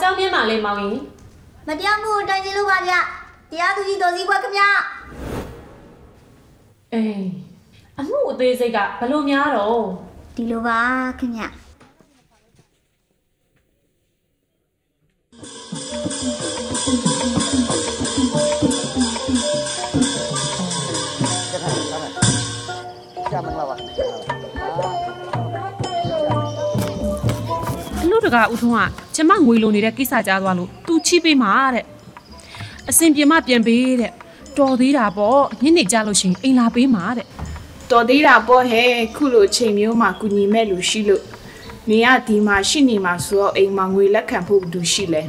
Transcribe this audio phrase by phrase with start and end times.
[0.00, 0.98] အကြောင်းပြင်းပါလေမောင်ရင်
[1.66, 2.92] မတရားမှုကိုတိုင်ကျင်လို့ပါဗျ
[3.50, 4.62] တရားသူကြီးတော်စီခွက်ခင်ဗျ
[6.92, 7.24] အေး
[7.98, 9.82] အမှုအသေးစိတ်ကဘလို့များတော့
[10.36, 10.78] ဒီလိုပါ
[11.18, 11.42] ခင်ဗျ
[28.24, 28.78] တကာဦးထုံးက
[29.14, 31.84] ကျမငွေလိုနေတဲ့ကိစ္စကြားသွားလို့သူချိပေးမှာတဲ့
[32.90, 34.12] အစင်ပြေမပြန်ပေးတဲ့
[34.58, 37.26] တော်သေးတာပေါ့ညနေကြလို့ရှရင်အိမ်လာပေးမှာတဲ့
[37.90, 41.24] တော်သေးတာပေါ့ဟဲ့ခုလိုချိန်မျိုးမှာကုညီမဲ့လူရှိလို့
[41.90, 45.22] နေရဒီမှာရှိနေမှာဆိုတော့အိမ်မှာငွေလက်ခံဖို့ဘယ်သူရှိလဲ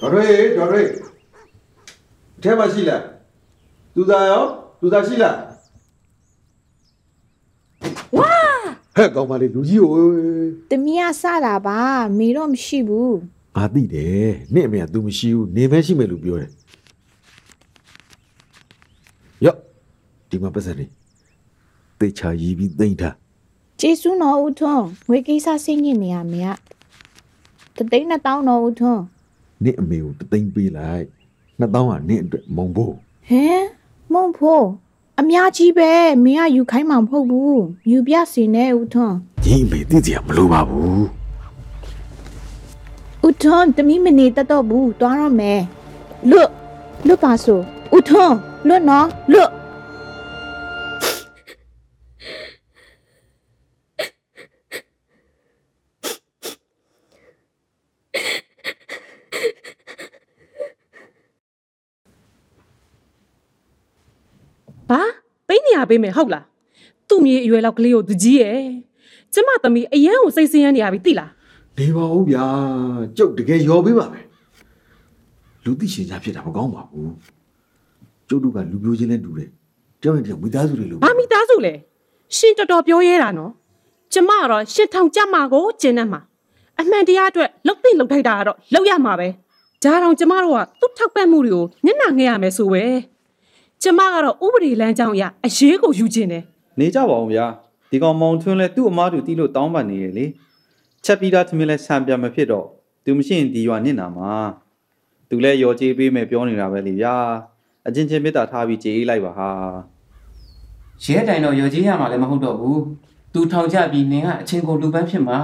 [0.00, 0.82] ဒေါ်ရေဒေါ်ရေ
[2.36, 3.02] အထဲမှာရှိလား
[3.94, 4.42] သူသားရော
[4.80, 5.36] သူသားရှိလား
[8.16, 8.32] ဝါ
[9.00, 10.04] ဟဲ့ကောင်မလေးလူကြီးကို
[10.70, 11.78] တမီးကစတာပါ
[12.18, 13.16] မေတော့မရှိဘူး
[13.56, 16.50] ငါသိတယ်နေ့အမေက तू မရှိဘူးနေမဲရှိမယ်လို့ပြောတယ်
[19.44, 19.56] ယော့
[20.28, 20.86] ဒီမှာပတ်စံနေ
[21.98, 23.14] တေချာရီးပြီးသိမ့်ထား
[23.80, 26.50] ကျေးဇူးတော်ဦးထွန်းငွေကိစ္စစိတ်ညစ်နေရမေက
[27.76, 29.02] တသိန်းနှစ်တောင်းတော်ဦးထွန်း
[29.64, 31.04] နေ့အမေကိုတသိမ့်ပေးလိုက်
[31.58, 32.92] နှစ်တောင်းကနေ့အတွက်မုံဖို့
[33.28, 33.64] ဟမ်
[34.12, 34.64] မုံဖို့
[35.22, 35.90] အများကြီးပဲ
[36.24, 41.02] မင်းကယူခိုင်းမှာမဟုတ်ဘူးယူပြစီနေဦးထွန်းညီအမေသိစရာမလိုပါဘူး
[43.26, 45.60] ဦးထွန်းတမီးမနေတတ်တော့ဘူးတွားတော့မယ်
[46.30, 46.50] လွတ်
[47.06, 47.60] လွတ်ပါဆို
[47.96, 48.36] ဦးထွန်း
[48.68, 49.50] လွတ်နော်လွတ်
[64.90, 65.00] ဘာ
[65.48, 66.44] ပေးနေရပေးမယ်ဟုတ်လား
[67.08, 68.60] သူ့မြေအရွယ်လောက်ကလေးကိုသူကြီးရဲ့
[69.32, 71.30] ကျမသမီးအရန်ကိုစိတ်ဆင်းရဲနေရပြီသိလား
[71.78, 72.44] နေပါဦးဗျာ
[73.16, 74.24] ကျုပ်တကယ်ရော်ပေးပါမယ်
[75.64, 77.12] လူသိရှင်ကြားဖြစ်တာမကောင်းပါဘူး
[78.28, 79.48] ကျုပ်တို့ကလူမျိုးချင်းလဲတူတယ်
[80.00, 81.74] တယောက်နဲ့တယောက်မိသားစုတွေလို့ဘာမိသားစုလဲ
[82.36, 83.52] ရှင်တော်တော်ပြောရဲတာနော်
[84.12, 86.20] ကျမကတော့ရှင်ထောင်ကြမှာကိုကျင်းနေမှာ
[86.80, 89.28] အမှန်တရားအတွက်လှုပ်သိမ့်လှုပ်ထိုက်တာကတော့လှုပ်ရမှာပဲ
[89.82, 92.84] ဒါတောင်ကျမတို့ကသူ့ထောက်ပံ့မှုတွေကိုညှနာငဲရမယ်ဆိုပဲ
[93.82, 96.44] ကျမကတော့ဥပဒေလမ်းကြောင်းအရအရေးကိုယူခြင်းတယ်
[96.78, 97.46] နေကြပါအောင်ဗျာ
[97.90, 100.26] ဒီကောင်မောင်ထွန်းလဲသူ့အမားသူတီးလို့တောင်းပန်နေရလေ
[101.04, 102.66] ချက်ပြီးသားသမီးလဲဆံပြမဖြစ်တော့
[103.04, 104.32] သူမရှိရင်ဒီရွာနစ်နာမှာ
[105.28, 107.14] သူလဲရော်ကြေးပေးမယ်ပြောနေတာပဲလေဗျာ
[107.86, 109.50] အချင်းချင်းမေတ္တာထားပြီးကြေးအေးလိုက်ပါဟာ
[111.04, 112.80] ရဲတိုင်တော့ရော်ကြီးရမှာလည်းမဟုတ်တော့ဘူး
[113.34, 115.38] သူထောင်ကြပြီးနင်ကအချင်းကိုလူပန်းဖြစ်မှာ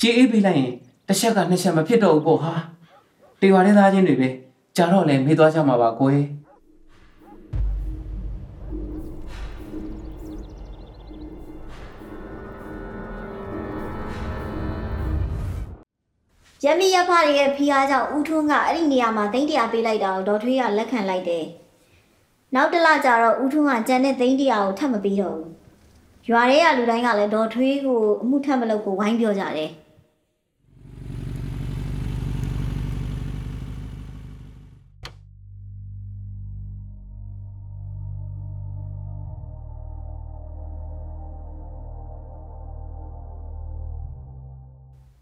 [0.00, 0.72] ကြေးအေးပေးလိုက်ရင်
[1.08, 2.52] တစ်ချက်ကနှစ်ချက်မဖြစ်တော့ဘူးပေါ့ဟာ
[3.40, 4.28] တေဝါတဲ့သားချင်းတွေပဲ
[4.76, 6.20] ကြာတော့လည်းမေးသွားကြမှာပါကွယ်
[16.64, 21.44] ရမီရဖတွေရဲ့ဖိအားကြောင့်ဦးထွန်းကအဲ့ဒီနေရာမှာသိန်းတရားပေးလိုက်တာကိုဒေါ်ထွေးကလက်ခံလိုက်တယ်
[22.54, 25.50] နောက်တစ်လကျတော့ဦးထွန်းကကြံတဲ့သိန်းတရားကိုထပ်မပေးတော့ဘူး
[26.30, 29.70] ရွာထဲကလူတိုင်းကလည်းဒေါ်ထွေးကိုအမှုထပ်မလုပ်ကိုဝိုင်းပြောကြတယ်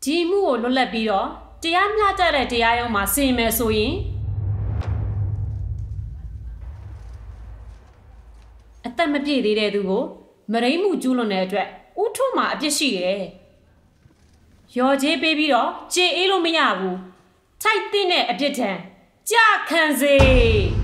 [0.05, 1.29] ဒီမှုကိုလွတ်လပ်ပြီးတော့
[1.63, 3.95] တရားမျှတတဲ့တရားရုံးမှာဆင်မယ်ဆိုရင်
[8.87, 10.05] အသက်မပြည့်သေးတဲ့သူကို
[10.53, 11.69] မရိမ့်မှုကျူးလွန်တဲ့အတွက်
[12.03, 13.23] ဥထုမှာအပြစ်ရှိတယ်။
[14.77, 16.97] ရော်ကြေးပေးပြီးတော့ကြေအေးလို့မရဘူး။
[17.63, 18.77] ထိုက်တဲ့အပြစ်ဒဏ်
[19.31, 19.37] ကြ
[19.69, 20.17] ခံစေ။